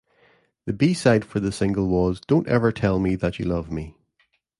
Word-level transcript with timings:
The 0.65 0.73
B-side 0.73 1.23
for 1.23 1.39
the 1.39 1.51
single 1.51 1.87
was 1.87 2.19
"Don't 2.21 2.47
Ever 2.47 2.71
Tell 2.71 2.97
Me 2.97 3.15
That 3.15 3.37
You 3.37 3.45
Love 3.45 3.71
Me". 3.71 3.95